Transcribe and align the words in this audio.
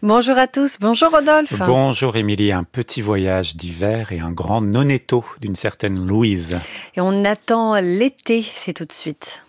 Bonjour 0.00 0.38
à 0.38 0.46
tous, 0.46 0.76
bonjour 0.78 1.10
Rodolphe. 1.10 1.60
Bonjour 1.66 2.14
Émilie, 2.14 2.52
un 2.52 2.62
petit 2.62 3.02
voyage 3.02 3.56
d'hiver 3.56 4.12
et 4.12 4.20
un 4.20 4.30
grand 4.30 4.60
nonetto 4.60 5.24
d'une 5.40 5.56
certaine 5.56 6.06
Louise. 6.06 6.56
Et 6.94 7.00
on 7.00 7.24
attend 7.24 7.74
l'été, 7.80 8.42
c'est 8.42 8.74
tout 8.74 8.84
de 8.84 8.92
suite. 8.92 9.44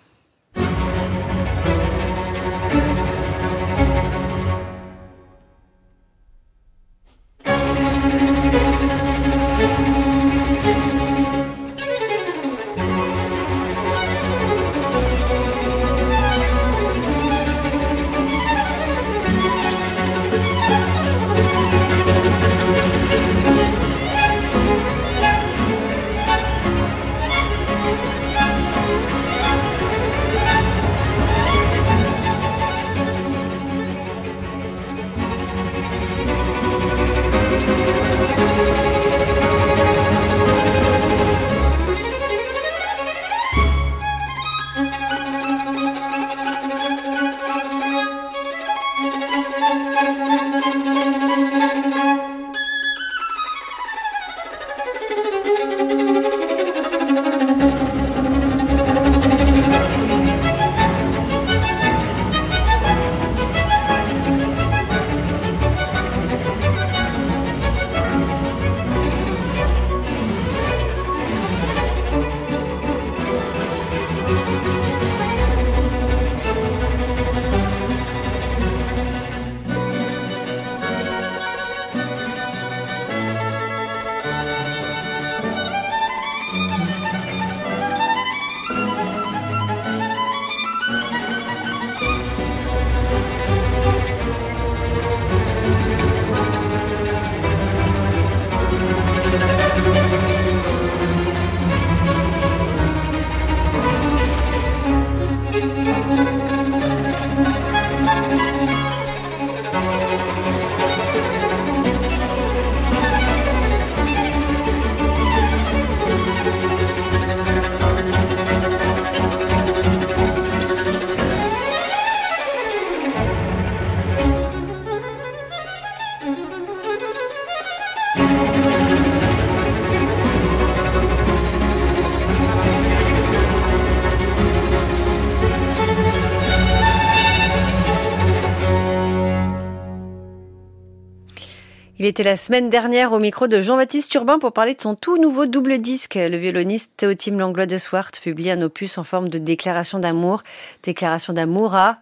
Il 142.02 142.06
était 142.06 142.24
la 142.24 142.38
semaine 142.38 142.70
dernière 142.70 143.12
au 143.12 143.20
micro 143.20 143.48
de 143.48 143.60
Jean-Baptiste 143.60 144.14
Urbain 144.16 144.40
pour 144.40 144.54
parler 144.54 144.74
de 144.74 144.80
son 144.80 144.96
tout 144.96 145.18
nouveau 145.18 145.48
double 145.48 145.80
disque. 145.80 146.16
Le 146.16 146.38
violoniste 146.38 146.94
Théotime 146.96 147.38
Langlois 147.38 147.66
de 147.66 147.78
Swart 147.78 148.12
publie 148.24 148.50
un 148.52 148.62
opus 148.62 148.98
en 148.98 149.04
forme 149.04 149.28
de 149.28 149.38
déclaration 149.38 150.00
d'amour. 150.00 150.44
Déclaration 150.82 151.34
d'amour 151.34 151.76
à 151.76 151.98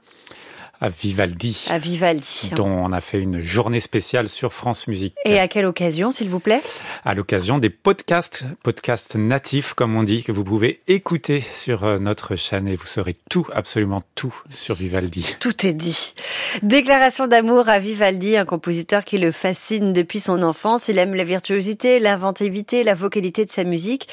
à 0.80 0.90
Vivaldi. 0.90 1.66
À 1.70 1.78
Vivaldi. 1.78 2.52
Dont 2.56 2.68
on 2.68 2.92
a 2.92 3.02
fait 3.02 3.20
une 3.20 3.40
journée 3.40 3.80
spéciale 3.80 4.30
sur 4.30 4.54
France 4.54 4.88
Musique. 4.88 5.16
Et 5.26 5.40
à 5.40 5.48
quelle 5.48 5.66
occasion, 5.66 6.12
s'il 6.12 6.30
vous 6.30 6.40
plaît? 6.40 6.62
À 7.04 7.14
l'occasion 7.14 7.58
des 7.58 7.70
podcasts, 7.70 8.46
podcasts 8.64 9.16
natifs, 9.16 9.74
comme 9.74 9.96
on 9.96 10.04
dit, 10.04 10.24
que 10.24 10.32
vous 10.32 10.44
pouvez 10.44 10.80
écouter 10.88 11.40
sur 11.40 11.84
euh, 11.84 11.98
notre 11.98 12.36
chaîne 12.36 12.68
et 12.68 12.76
vous 12.76 12.86
saurez 12.86 13.16
tout, 13.30 13.48
absolument 13.54 14.04
tout 14.16 14.36
sur 14.50 14.76
Vivaldi. 14.76 15.36
Tout 15.40 15.66
est 15.66 15.74
dit. 15.74 16.14
Déclaration 16.62 17.28
d'amour 17.28 17.70
à 17.70 17.80
Vivaldi, 17.80 18.38
un 18.38 18.46
compositeur 18.46 19.04
qui 19.04 19.18
le 19.18 19.32
fascine 19.32 19.94
depuis 19.94 20.20
son 20.20 20.44
enfance. 20.44 20.88
Il 20.90 21.00
aime 21.00 21.16
la 21.16 21.24
virtuosité, 21.24 22.00
l'inventivité, 22.00 22.84
la 22.84 22.94
vocalité 22.94 23.46
de 23.46 23.52
sa 23.52 23.64
musique. 23.64 24.08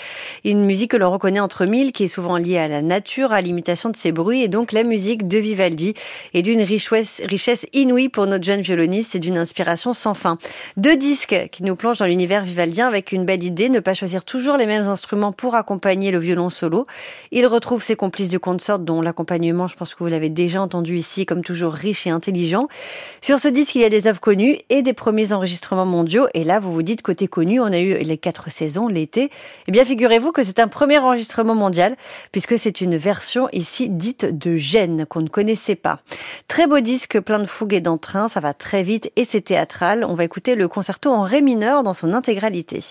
Une 0.45 0.65
musique 0.65 0.93
que 0.93 0.97
l'on 0.97 1.11
reconnaît 1.11 1.41
entre 1.41 1.67
mille, 1.67 1.93
qui 1.93 2.05
est 2.05 2.09
souvent 2.09 2.39
liée 2.39 2.59
à 2.59 2.69
la 2.69 2.81
nature, 2.81 3.33
à 3.33 3.41
l'imitation 3.41 3.91
de 3.91 3.97
ses 3.97 4.13
bruits, 4.13 4.43
et 4.43 4.49
donc 4.49 4.73
la 4.73 4.85
musique 4.85 5.29
de 5.29 5.39
Vivaldi 5.39 5.95
et 6.33 6.43
du 6.43 6.53
d'une 6.54 6.62
richesse, 6.62 7.20
richesse 7.25 7.66
inouïe 7.72 8.09
pour 8.09 8.26
notre 8.26 8.44
jeune 8.44 8.60
violoniste 8.60 9.16
et 9.16 9.19
d'une 9.19 9.38
inspiration 9.38 9.92
sans 9.92 10.15
fin. 10.15 10.38
Deux 10.76 10.97
disques 10.97 11.48
qui 11.50 11.65
nous 11.65 11.75
plongent 11.75 11.98
dans 11.98 12.06
l'univers 12.06 12.44
vivaldien 12.44 12.87
avec 12.87 13.10
une 13.10 13.25
belle 13.25 13.42
idée, 13.42 13.69
ne 13.69 13.81
pas 13.81 13.94
choisir 13.94 14.25
toujours 14.25 14.56
les 14.56 14.66
mêmes 14.66 14.88
instruments 14.88 15.32
pour 15.32 15.56
accompagner 15.56 16.12
le 16.12 16.19
violon 16.19 16.50
solo. 16.50 16.87
Il 17.32 17.47
retrouve 17.47 17.82
ses 17.82 17.97
complices 17.97 18.28
de 18.28 18.38
consort 18.38 18.78
dont 18.78 19.03
l'accompagnement, 19.03 19.66
je 19.66 19.75
pense 19.75 19.94
que 19.94 20.04
vous 20.04 20.10
l'avez 20.10 20.28
déjà 20.28 20.62
entendu 20.62 20.97
ici, 20.97 21.26
comme 21.26 21.42
toujours 21.42 21.72
riche 21.72 22.06
et 22.06 22.10
intelligent. 22.10 22.69
Sur 23.21 23.41
ce 23.41 23.48
disque, 23.48 23.75
il 23.75 23.82
y 23.82 23.84
a 23.84 23.91
des 23.91 24.06
œuvres 24.06 24.21
connues 24.21 24.56
et 24.69 24.82
des 24.82 24.92
premiers 24.92 25.32
enregistrements 25.32 25.86
mondiaux. 25.86 26.28
Et 26.34 26.44
là, 26.44 26.60
vous 26.60 26.72
vous 26.72 26.82
dites, 26.82 27.03
côté 27.03 27.26
connu, 27.26 27.60
on 27.60 27.66
a 27.66 27.81
eu 27.81 27.98
les 27.98 28.19
quatre 28.19 28.50
saisons, 28.50 28.86
l'été. 28.86 29.31
Eh 29.66 29.72
bien, 29.72 29.84
figurez-vous 29.84 30.31
que 30.31 30.44
c'est 30.44 30.60
un 30.60 30.69
premier 30.69 30.98
enregistrement 30.98 31.56
mondial, 31.56 31.97
puisque 32.31 32.59
c'est 32.60 32.81
une 32.81 32.97
version 32.97 33.48
ici 33.53 33.88
dite 33.88 34.25
de 34.25 34.56
Gênes, 34.56 35.04
qu'on 35.06 35.22
ne 35.22 35.28
connaissait 35.28 35.75
pas. 35.75 35.98
Très 36.49 36.66
beau 36.66 36.81
disque, 36.81 37.19
plein 37.21 37.38
de 37.38 37.47
fougue 37.47 37.75
et 37.75 37.81
d'entrain, 37.81 38.28
ça 38.28 38.41
va 38.41 38.55
très 38.55 38.82
vite 38.82 39.10
et 39.16 39.25
c'est 39.25 39.41
théâtral. 39.41 40.05
On 40.05 40.15
va 40.15 40.25
écouter 40.25 40.55
le 40.55 40.69
concerto 40.69 41.10
en 41.10 41.22
ré 41.22 41.43
mineur 41.43 41.82
dans 41.82 41.94
son 41.94 42.12
intégralité. 42.12 42.84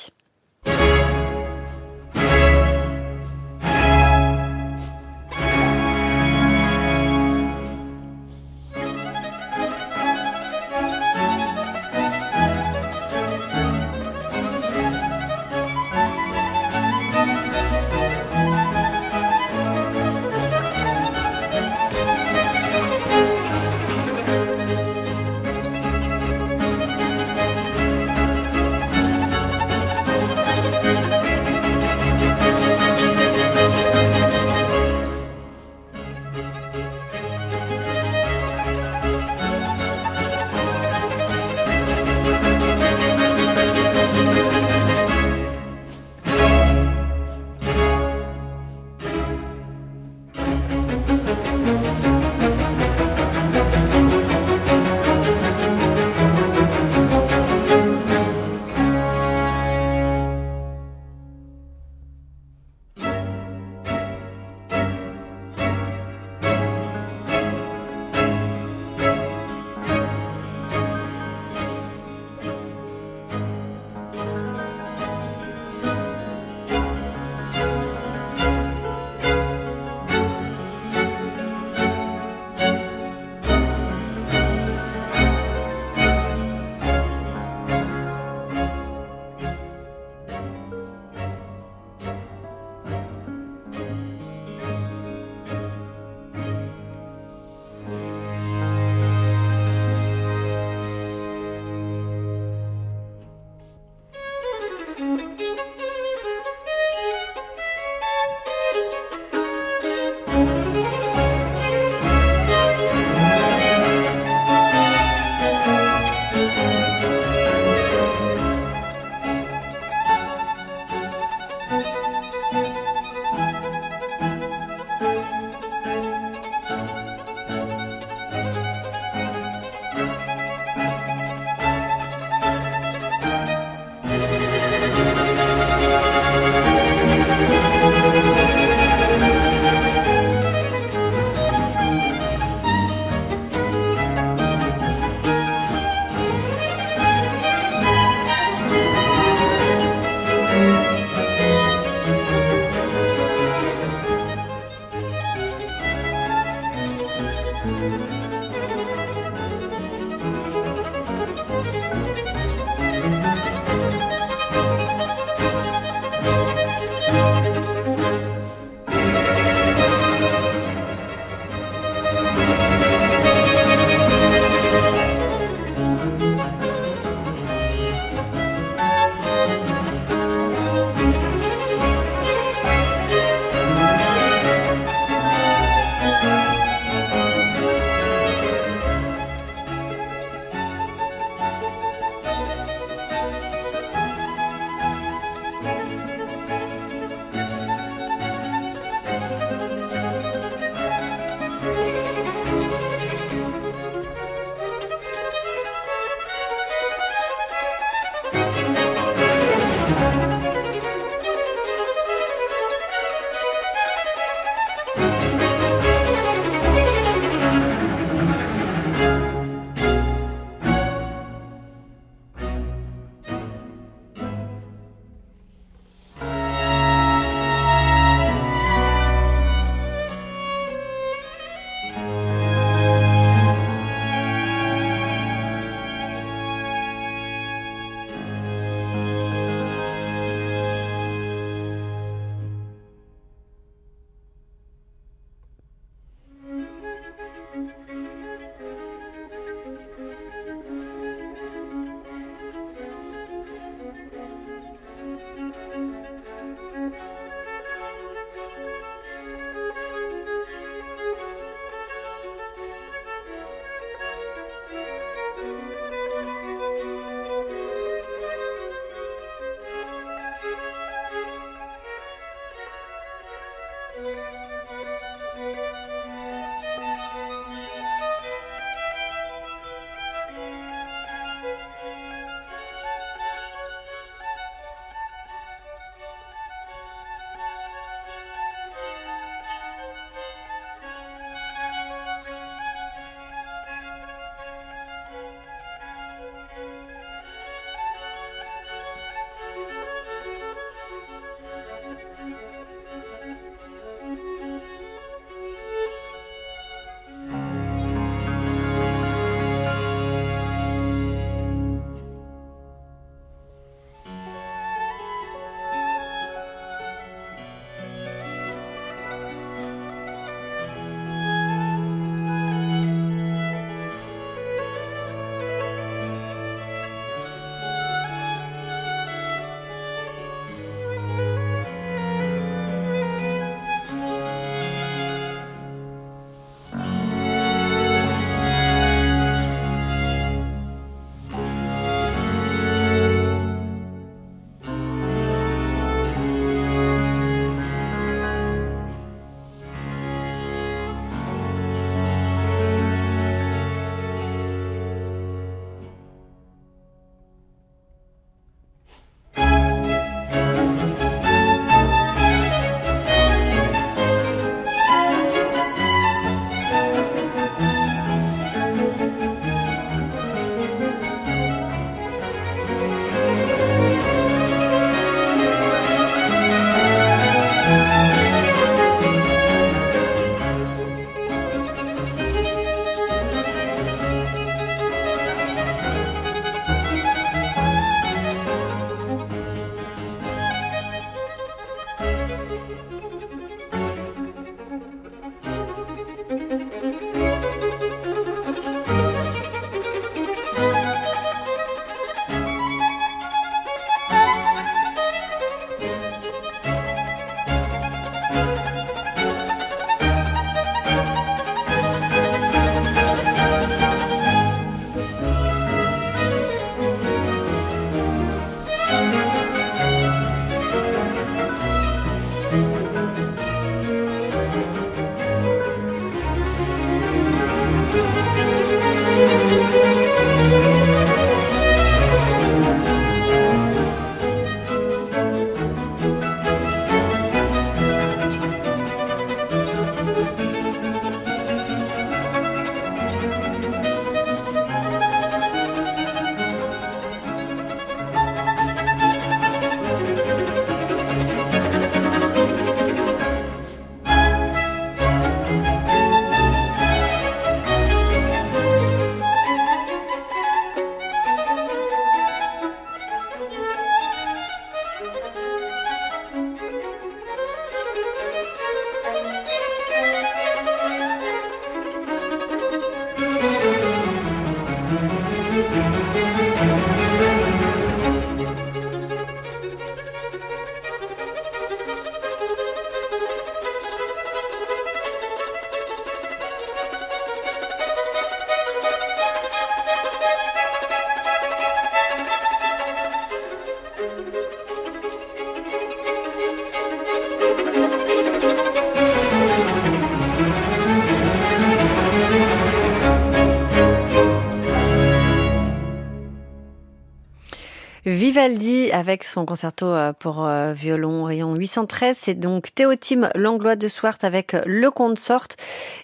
Vivaldi 508.34 508.92
avec 508.92 509.26
son 509.26 509.46
concerto 509.46 509.86
euh, 509.86 510.12
pour 510.12 510.44
euh, 510.44 510.74
violon 510.74 511.26
rayon 511.26 511.54
813. 511.54 512.18
C'est 512.20 512.34
donc 512.34 512.74
Théotime 512.74 513.30
Langlois 513.36 513.76
de 513.76 513.88
Swart 513.88 514.18
avec 514.24 514.56
le 514.66 514.90
consort. 514.90 515.50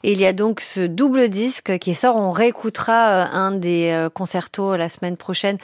Et 0.03 0.11
il 0.11 0.19
y 0.19 0.27
a 0.27 0.33
donc 0.33 0.61
ce 0.61 0.81
double 0.81 1.29
disque 1.29 1.79
qui 1.79 1.95
sort. 1.95 2.17
On 2.17 2.29
réécoutera 2.29 3.31
un 3.31 3.49
des 3.49 4.07
concertos 4.13 4.75
la 4.75 4.89
semaine 4.89 5.17
prochaine, 5.17 5.57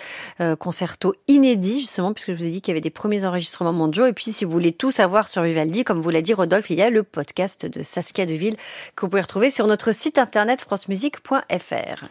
concerto 0.57 1.13
inédit 1.27 1.81
justement, 1.81 2.13
puisque 2.13 2.31
je 2.31 2.37
vous 2.37 2.45
ai 2.45 2.49
dit 2.49 2.61
qu'il 2.61 2.71
y 2.71 2.73
avait 2.73 2.81
des 2.81 2.89
premiers 2.89 3.25
enregistrements 3.25 3.71
mondiaux. 3.71 4.07
Et 4.07 4.13
puis 4.13 4.33
si 4.33 4.43
vous 4.43 4.51
voulez 4.51 4.71
tout 4.71 4.89
savoir 4.89 5.29
sur 5.29 5.43
Vivaldi, 5.43 5.83
comme 5.83 6.01
vous 6.01 6.09
l'a 6.09 6.23
dit 6.23 6.33
Rodolphe, 6.33 6.71
il 6.71 6.79
y 6.79 6.81
a 6.81 6.89
le 6.89 7.03
podcast 7.03 7.67
de 7.67 7.83
Saskia 7.83 8.25
Deville 8.25 8.55
que 8.95 9.01
vous 9.01 9.09
pouvez 9.09 9.21
retrouver 9.21 9.51
sur 9.51 9.67
notre 9.67 9.91
site 9.91 10.17
internet 10.17 10.61
francemusique.fr. 10.61 12.05